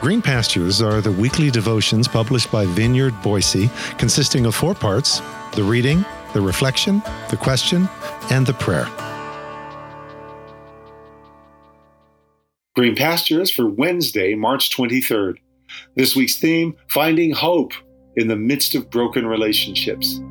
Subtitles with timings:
[0.00, 3.68] Green Pastures are the weekly devotions published by Vineyard Boise,
[3.98, 5.20] consisting of four parts
[5.52, 7.86] the reading, the reflection, the question,
[8.30, 8.88] and the prayer.
[12.74, 15.34] Green Pastures for Wednesday, March 23rd.
[15.96, 17.74] This week's theme Finding Hope
[18.16, 20.22] in the Midst of Broken Relationships.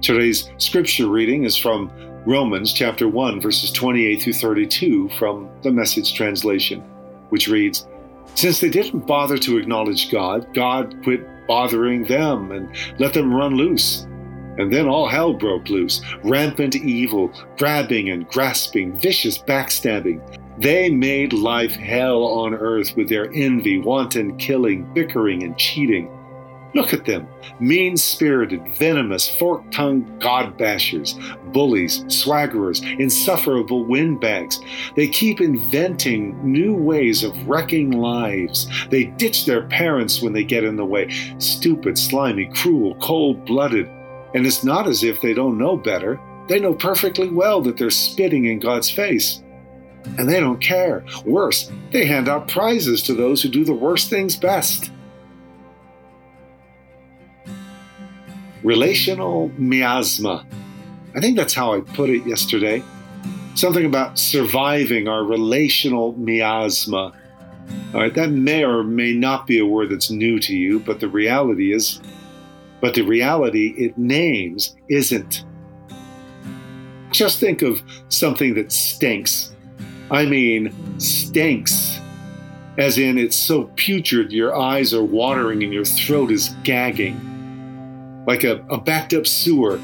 [0.00, 1.92] Today's scripture reading is from
[2.24, 6.80] Romans chapter 1, verses 28 through 32 from the Message translation,
[7.28, 7.86] which reads
[8.34, 13.56] Since they didn't bother to acknowledge God, God quit bothering them and let them run
[13.56, 14.06] loose.
[14.58, 20.20] And then all hell broke loose rampant evil, grabbing and grasping, vicious backstabbing.
[20.58, 26.10] They made life hell on earth with their envy, wanton killing, bickering, and cheating.
[26.74, 27.26] Look at them
[27.60, 31.14] mean spirited, venomous, fork tongued God bashers,
[31.52, 34.60] bullies, swaggerers, insufferable windbags.
[34.96, 38.68] They keep inventing new ways of wrecking lives.
[38.88, 41.10] They ditch their parents when they get in the way.
[41.38, 43.88] Stupid, slimy, cruel, cold blooded.
[44.34, 46.20] And it's not as if they don't know better.
[46.48, 49.42] They know perfectly well that they're spitting in God's face.
[50.18, 51.04] And they don't care.
[51.26, 54.90] Worse, they hand out prizes to those who do the worst things best.
[58.62, 60.46] Relational miasma.
[61.14, 62.82] I think that's how I put it yesterday.
[63.54, 67.12] Something about surviving our relational miasma.
[67.94, 71.00] All right, that may or may not be a word that's new to you, but
[71.00, 72.00] the reality is,
[72.80, 75.44] but the reality it names isn't.
[77.10, 79.54] Just think of something that stinks.
[80.10, 82.00] I mean, stinks.
[82.78, 87.29] As in, it's so putrid your eyes are watering and your throat is gagging
[88.26, 89.80] like a, a backed up sewer,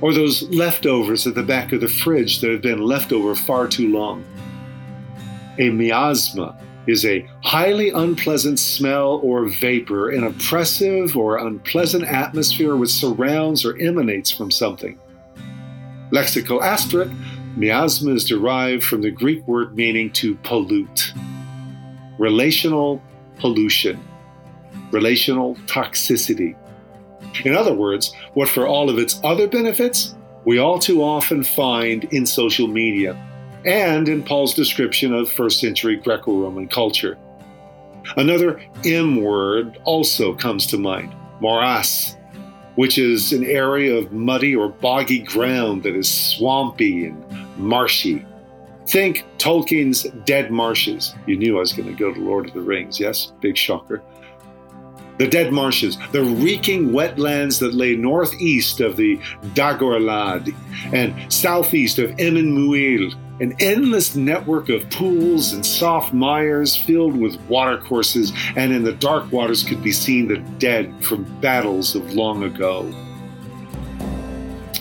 [0.00, 3.66] or those leftovers at the back of the fridge that have been left over far
[3.66, 4.24] too long.
[5.58, 6.56] A miasma
[6.86, 13.76] is a highly unpleasant smell or vapor, an oppressive or unpleasant atmosphere which surrounds or
[13.78, 14.98] emanates from something.
[16.12, 17.10] Lexical asterisk,
[17.56, 21.12] miasma is derived from the Greek word meaning to pollute.
[22.18, 23.02] Relational
[23.38, 24.00] pollution,
[24.92, 26.54] relational toxicity.
[27.44, 30.14] In other words, what for all of its other benefits,
[30.44, 33.20] we all too often find in social media
[33.64, 37.18] and in Paul's description of first century Greco Roman culture.
[38.16, 42.16] Another M word also comes to mind morass,
[42.76, 48.24] which is an area of muddy or boggy ground that is swampy and marshy.
[48.86, 51.12] Think Tolkien's Dead Marshes.
[51.26, 53.32] You knew I was going to go to Lord of the Rings, yes?
[53.40, 54.00] Big shocker
[55.18, 59.16] the dead marshes, the reeking wetlands that lay northeast of the
[59.54, 60.54] Dagorlad
[60.92, 67.40] and southeast of Emin Muil, an endless network of pools and soft mires filled with
[67.48, 72.44] watercourses, and in the dark waters could be seen the dead from battles of long
[72.44, 72.90] ago.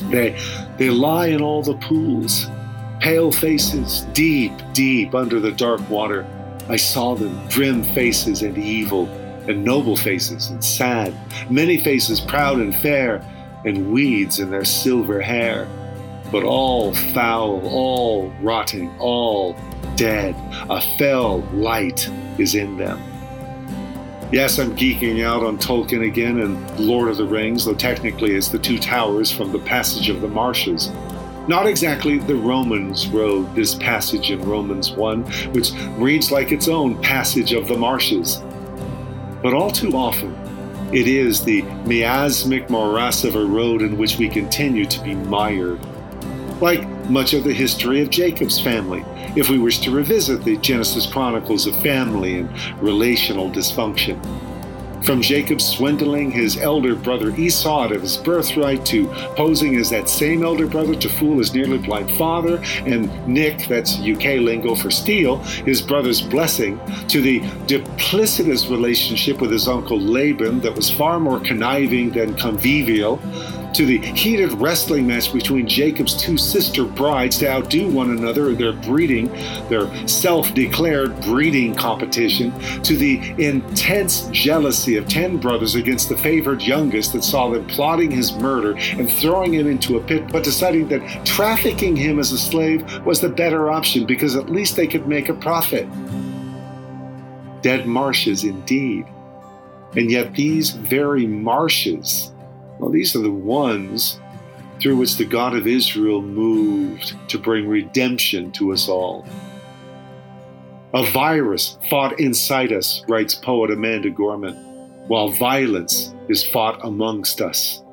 [0.09, 0.40] They,
[0.78, 2.47] they lie in all the pools,
[3.00, 6.25] pale faces, deep, deep under the dark water.
[6.69, 9.07] I saw them, grim faces and evil
[9.47, 11.13] and noble faces and sad,
[11.50, 13.23] many faces proud and fair,
[13.66, 15.67] and weeds in their silver hair,
[16.31, 19.56] but all foul, all rotting, all
[19.95, 20.35] dead.
[20.69, 23.01] A fell light is in them.
[24.31, 28.47] Yes, I'm geeking out on Tolkien again and Lord of the Rings, though technically it's
[28.47, 30.91] the two towers from the Passage of the Marshes.
[31.47, 35.23] Not exactly the Romans wrote this passage in Romans 1,
[35.53, 38.41] which reads like its own Passage of the Marshes.
[39.41, 40.34] But all too often,
[40.94, 45.79] it is the miasmic morass of a road in which we continue to be mired.
[46.62, 49.03] Like much of the history of Jacob's family,
[49.35, 54.19] if we wish to revisit the Genesis chronicles of family and relational dysfunction.
[55.05, 59.05] From Jacob swindling his elder brother Esau out of his birthright to
[59.35, 63.99] posing as that same elder brother to fool his nearly blind father, and Nick, that's
[63.99, 70.59] UK lingo for steal, his brother's blessing, to the duplicitous relationship with his uncle Laban
[70.62, 73.18] that was far more conniving than convivial,
[73.75, 78.57] to the heated wrestling match between Jacob's two sister brides to outdo one another in
[78.57, 79.27] their breeding,
[79.68, 86.62] their self declared breeding competition, to the intense jealousy of ten brothers against the favored
[86.62, 90.88] youngest that saw them plotting his murder and throwing him into a pit, but deciding
[90.88, 95.07] that trafficking him as a slave was the better option because at least they could
[95.07, 95.88] make a profit.
[97.62, 99.06] Dead marshes indeed.
[99.95, 102.31] And yet, these very marshes
[102.80, 104.19] well, these are the ones
[104.81, 109.25] through which the God of Israel moved to bring redemption to us all.
[110.94, 114.56] A virus fought inside us, writes poet Amanda Gorman,
[115.07, 117.83] while violence is fought amongst us.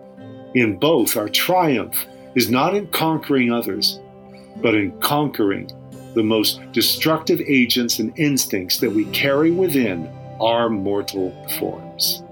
[0.54, 4.00] In both, our triumph is not in conquering others,
[4.56, 5.70] but in conquering
[6.14, 10.08] the most destructive agents and instincts that we carry within
[10.40, 12.22] our mortal forms.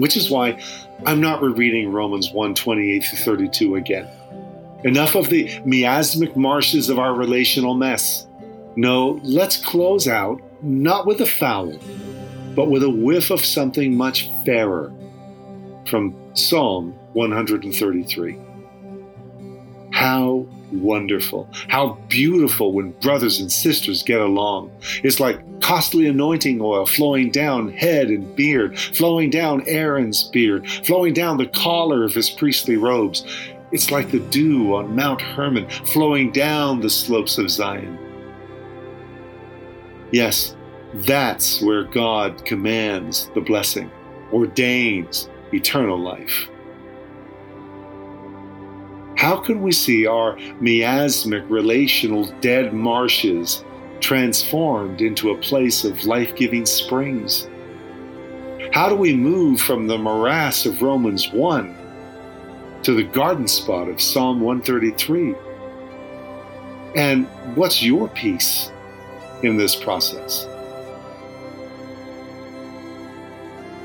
[0.00, 0.60] Which is why
[1.06, 4.08] I'm not rereading Romans 1 28 through 32 again.
[4.84, 8.26] Enough of the miasmic marshes of our relational mess.
[8.76, 11.78] No, let's close out not with a foul,
[12.54, 14.92] but with a whiff of something much fairer
[15.86, 18.38] from Psalm 133.
[19.92, 24.70] How wonderful, how beautiful when brothers and sisters get along.
[25.02, 31.14] It's like costly anointing oil flowing down head and beard, flowing down Aaron's beard, flowing
[31.14, 33.24] down the collar of his priestly robes.
[33.72, 37.98] It's like the dew on Mount Hermon flowing down the slopes of Zion.
[40.12, 40.56] Yes,
[40.94, 43.90] that's where God commands the blessing,
[44.32, 46.48] ordains eternal life.
[49.16, 53.64] How can we see our miasmic relational dead marshes
[54.00, 57.48] transformed into a place of life giving springs?
[58.72, 61.76] How do we move from the morass of Romans 1
[62.82, 65.34] to the garden spot of Psalm 133?
[66.96, 67.26] And
[67.56, 68.70] what's your piece
[69.42, 70.46] in this process?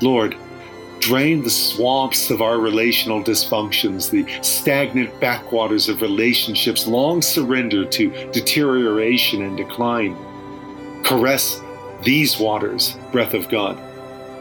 [0.00, 0.36] Lord,
[1.06, 8.10] drain the swamps of our relational dysfunctions, the stagnant backwaters of relationships long surrendered to
[8.32, 10.16] deterioration and decline.
[11.04, 11.62] Caress
[12.02, 13.78] these waters, breath of God,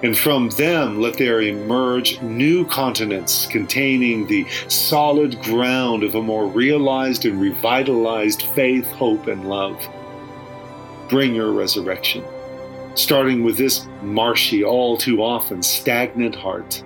[0.04, 6.48] and from them let there emerge new continents containing the solid ground of a more
[6.48, 9.80] realized and revitalized faith, hope, and love.
[11.10, 12.26] Bring your resurrection
[12.96, 16.84] starting with this marshy, all too often stagnant heart,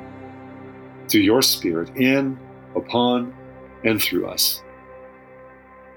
[1.07, 2.37] through your Spirit in,
[2.75, 3.33] upon,
[3.83, 4.61] and through us.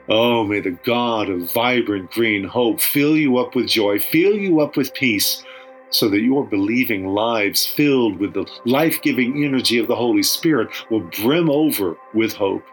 [0.08, 4.60] Oh, may the God of vibrant green hope fill you up with joy, fill you
[4.60, 5.44] up with peace,
[5.90, 10.68] so that your believing lives, filled with the life giving energy of the Holy Spirit,
[10.90, 12.64] will brim over with hope.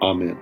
[0.00, 0.38] Amen.